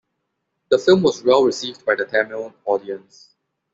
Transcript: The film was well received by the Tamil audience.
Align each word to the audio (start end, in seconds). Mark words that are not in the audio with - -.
The 0.69 0.79
film 0.79 1.03
was 1.03 1.23
well 1.23 1.43
received 1.43 1.85
by 1.85 1.93
the 1.93 2.05
Tamil 2.05 2.55
audience. 2.65 3.35